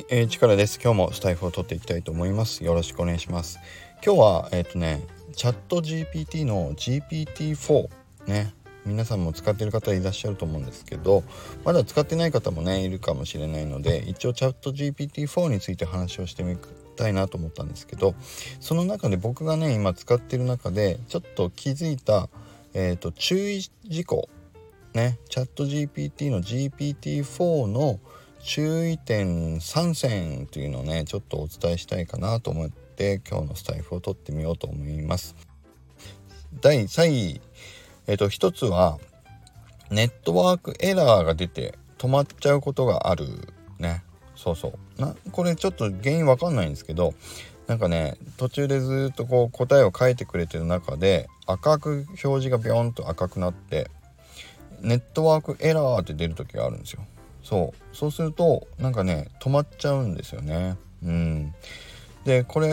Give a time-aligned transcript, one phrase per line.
[0.00, 0.80] い、えー、力です。
[0.82, 2.64] 今日もスタイフを取っていきたいと思います。
[2.64, 3.58] よろしくお願いします。
[4.04, 5.02] 今日はえっ、ー、とね、
[5.34, 7.88] チャット GPT の GPT-4
[8.26, 8.54] ね、
[8.86, 11.22] 皆さんも使ってる方いらっしゃると思うんですけど、
[11.64, 16.56] まだ使ってない方もねいるかもしれないので、一応チャット GPT-4 について話をしてみ
[16.96, 18.14] たいなと思ったんですけど、
[18.60, 22.28] その中で僕がね今使ってる中でちょっと気づいた
[22.74, 24.28] えっ、ー、と注意事項
[24.94, 28.00] ね、チャット GPT の GPT-4 の
[28.42, 35.36] 注意点3選というのをねちょっとお伝えしたいかなと思って今日のスタイフを撮ってみようと思います。
[36.60, 37.40] 第3位、
[38.06, 38.98] えっ、と1つは
[39.90, 43.26] ネットワークエラーが出て止まっちゃうことがある
[43.78, 44.02] ね。
[44.36, 45.00] そうそう。
[45.00, 47.14] なこれちょっと原因わかんないんですけど
[47.66, 53.90] なんかね途中でずっとこう答えを書いてくれてる中で赤く表示がビョンと赤くなって
[54.80, 57.04] ネットワークエラーって出る時があるんですよ。
[57.50, 57.96] そう。
[57.96, 60.76] そうするとなんかね止まっちゃうんですよね。
[61.02, 61.54] うん。
[62.24, 62.70] でこれ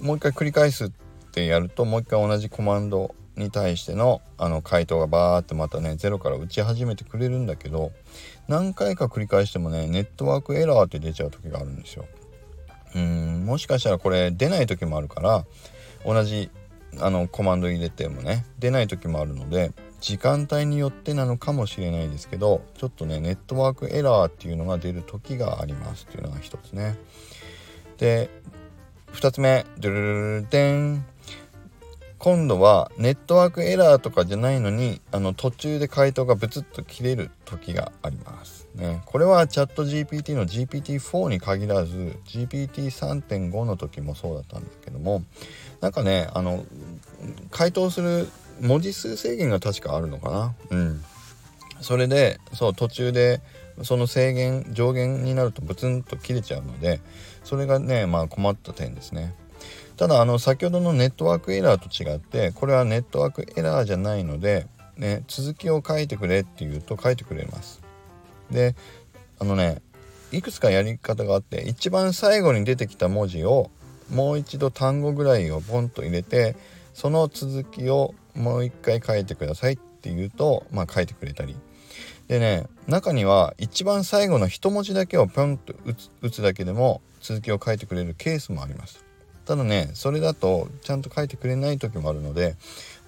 [0.00, 0.90] もう一回繰り返すっ
[1.32, 7.92] てやるともう一回同じコマンドに対してのあの回答がバーってまたねゼロから打ち始めてくれるんだけど
[8.48, 12.06] 何回か繰り返してもねネットワークエラーって出ちゃう時があるんですよ。
[12.94, 13.44] うん。
[13.44, 15.44] もしかしたらこれ出ない時もあるから
[16.06, 16.48] 同じ
[17.00, 19.72] あのコマンド入れてもね出ない時もあるので
[20.04, 26.98] 時間帯によってなのかもしれないですけどちょっとねネットワークエラーっていうのが出る時がありますっていうのが一つね。
[27.96, 28.28] で
[29.14, 29.64] 2つ目。
[29.78, 31.06] ドゥルルルデン。
[32.18, 38.68] 今度はネットワークエラーとかじゃないのにあの途中で回答がブツッと切れる時があります。
[38.74, 45.22] ね、これはチャット GPT の GPT-4 に限らず GPT3.5 の時もそうだったんですけども
[45.80, 46.64] なんかねあの
[47.50, 48.28] 回答する
[48.60, 50.54] 文字数制限が確かあるのかな？
[50.70, 51.04] うん。
[51.80, 53.40] それでそう途中で
[53.82, 57.00] その制限上限になるとブツンと切れちゃうので
[57.42, 59.34] それがねまあ困った点ですね。
[59.96, 67.82] ただあの先ほどのネットワークエラーと違ってこれはネットワークエラーじゃないので、ね、続きを書いてくれって言うと書いてくれます。
[68.50, 68.74] で
[69.38, 69.82] あのね
[70.32, 73.70] いくつかやり方があって一番最後に出てきた文字を
[74.10, 76.56] もう一度単語ぐらいをポンと入れて
[76.92, 81.56] その続きをもう一回書いてくださいって言うと、まあ、書いてくれたり。
[82.28, 85.74] でね中には一番最後の一文字だけをピョンと
[86.22, 89.04] 打つだけでも続きを書いてくれるケースもあります。
[89.44, 92.56] ただねそれだとちゃんと書いてくれない時もあるので、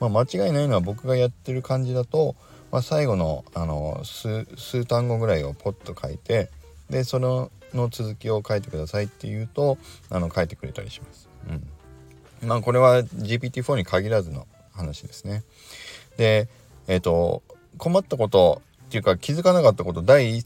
[0.00, 2.36] まあ、間違いないのは僕がやってる感じだと、
[2.70, 6.50] まあ、最後のあの数単語ぐらいをポッと書いて
[6.90, 9.78] でそのの続きを書いてくださいって言うと
[10.10, 11.28] あの書いてくれたりします。
[11.48, 11.52] う
[12.44, 12.48] ん。
[12.48, 15.42] まあこれは GPT-4 に限らずの話ですね。
[16.16, 16.48] で、
[16.88, 17.42] えっ、ー、と、
[17.78, 20.38] 困ったことっていうか気づかなかったこと第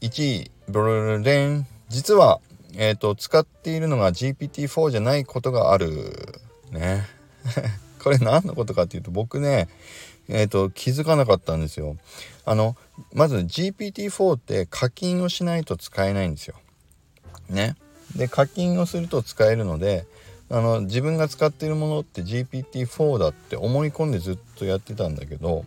[0.00, 1.66] 1位、ブルルレン。
[1.88, 2.40] 実は、
[2.74, 6.40] えっ、ー、と、使っているのが GPT-4 じゃないことがある。
[6.72, 7.06] ね。
[8.02, 9.68] これ何のことかっていうと僕ね、
[10.28, 11.96] えっ、ー、と、気づかなかったんですよ。
[12.44, 12.76] あの、
[13.12, 16.56] まず GPT-4 って課金をしないと使えないんですよ。
[17.48, 17.76] ね。
[18.14, 20.06] で、課金をすると使えるので、
[20.48, 25.64] あの自分が使っているものって GPT-4 だって思い込んでずっとやってたんだけど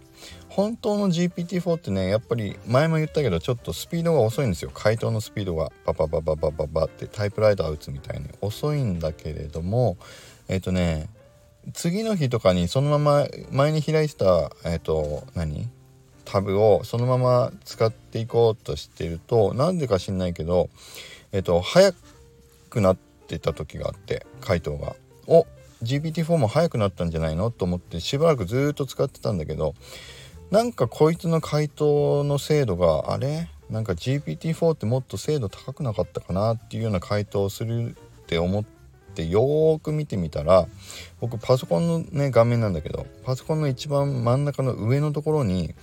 [0.47, 4.72] 本当の GPT-4 ってねやっぱり前も言ったけどちょっとスピードが遅いんですよ。
[4.73, 9.97] 回答のスピードがパパパパパパパってタイプライター打つみたいに遅いんだけれども
[10.47, 11.09] えっ、ー、とね
[11.73, 15.69] 次の日とかにそのまま前に開いてたえっ、ー、と何
[16.23, 20.69] タブをそのまま使っていこうとしてるとなんでか知んないけど
[21.31, 21.94] えっ、ー、と早
[22.69, 24.95] くなってってた時があって回答が。
[25.28, 25.45] お
[25.84, 27.51] GPT-4 も速くなったんじゃないの？
[27.51, 29.75] と思ってしばらくずっと使ってたんだけど
[30.50, 33.47] なんかこいつの回答の精度があれ？
[33.69, 38.63] なんか GPT-4 ってもっと精度高くなかったかなっていうような回答をするって思っ
[39.13, 40.67] てよーく見てみたら
[41.22, 45.75] 僕パソコンのね画面なんだけどパソコンの一番真ん中の上のところに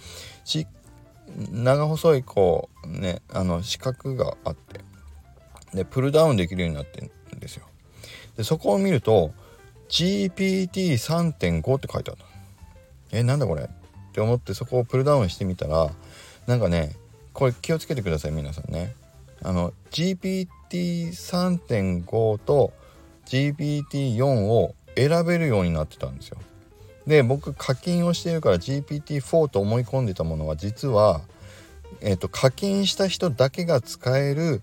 [1.52, 4.80] 長細いこうねあの四角があって
[5.72, 7.10] でプルダウンできるようになって
[8.36, 8.44] で。
[8.44, 9.32] そこを見ると
[9.88, 12.24] GPT3.5 って書いてあった。
[13.12, 13.64] えなんだこれ？
[13.64, 13.68] っ
[14.12, 15.90] て思ってそこをプルダウンしてみたら
[16.46, 16.96] なんかね
[17.32, 18.94] これ気をつけてください皆さんね。
[19.42, 22.72] あの GPT3.5 と
[23.26, 26.38] GPT4 を選べるようになってたんですよ。
[27.06, 31.20] で僕課金をしてるから GPT4 と思い込んでたものは実は、
[32.00, 34.62] えーと課金した人だけが使える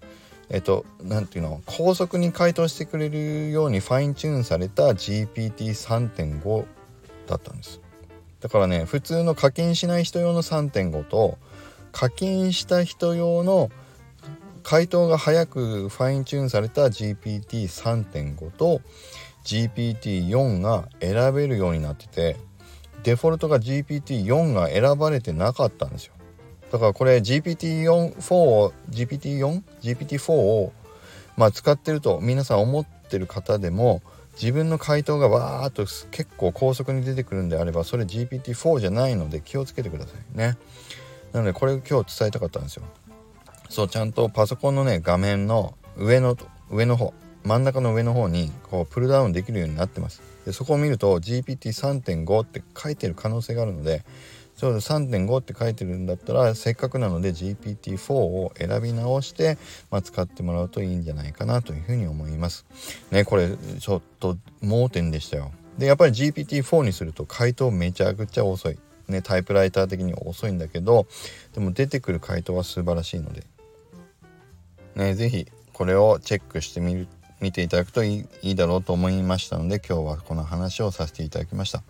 [0.49, 6.65] えっと何ていうの高速に回答してくれるようにファインチューンされた GPT3.5
[7.27, 7.81] だったんです。
[8.39, 11.37] だからね普通の課金しない人用の3.5と
[11.91, 13.71] 課金した人用の
[14.63, 18.81] 回答が早くファインチューンされた GPT3.5 と
[19.43, 22.37] GPT4 が選べるようになってて
[23.03, 26.13] デフォルトが GPT4 が選ばれてなかったんですよ。
[26.73, 30.73] だからこれ GPT4 を GPT4?GPT4 を
[31.37, 34.01] まあ使ってると皆さん思ってる方でも
[34.41, 40.57] 自分の回答がわーっと結構高速に出てくるんであればそれ GPT4 じゃないので気をつけてくださいね。
[41.31, 42.85] なのでこれ今日伝えたかったんですよ。
[43.69, 46.35] そうちゃんとパソコンのね画面の上の
[46.71, 50.23] 上の方真ん中の上の方にこうプルダウンできるようになってます。
[50.43, 54.03] でそこを見ると GPT3.5 って書いてる可能性があるので
[54.55, 59.57] ちょうど3.5って書いてるんだったらせっかくなので GPT-4 を選び直して、
[59.91, 62.65] まあ、使ってもらうといいんじゃないかなというふうに思います。
[63.11, 65.51] ねこれちょっと盲点でしたよ。
[65.77, 68.77] でやっぱり GPT-4 にすると回答めちゃくちゃ遅い。
[69.07, 71.07] ねタイプライター的には遅いんだけど
[71.53, 73.43] でも出てくる回答は素晴らしいので
[74.95, 77.07] ね是非これをチェックしてみる
[77.41, 81.83] 見ていただくといいいいだろうと思いましたので今日はこの話をさせていただきました。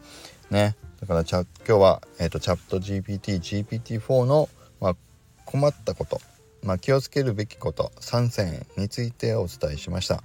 [0.50, 4.48] ねだから今日は、えーと、チャット GPT、GPT-4 の、
[4.80, 4.96] まあ、
[5.44, 6.22] 困ったこと、
[6.64, 10.24] まあ、気をつけるべきこと3選についてお伝えしました。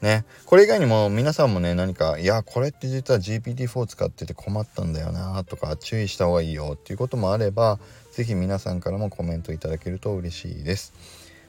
[0.00, 7.78] ね、これ以外にも皆さんもね何かいやこれって実は GPT-4 使ってて困ったんだよなとか注意した方がいいよっていうこともあれば
[8.12, 10.94] 是非皆さんからもコメントいただけると嬉しいです。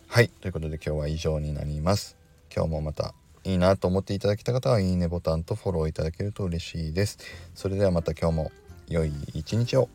[0.07, 2.17] はいということで今日は以上になります。
[2.53, 3.13] 今日もまた
[3.47, 7.17] いいなと思っていただけた方はいいねボタンとフォローいただけると嬉しいです。
[7.55, 8.51] それではまた今日も
[8.89, 9.89] 良い一日を。